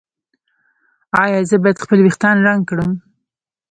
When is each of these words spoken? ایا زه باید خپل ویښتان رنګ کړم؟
ایا 1.23 1.39
زه 1.49 1.55
باید 1.63 1.81
خپل 1.83 1.99
ویښتان 2.01 2.35
رنګ 2.47 2.61
کړم؟ 2.69 2.91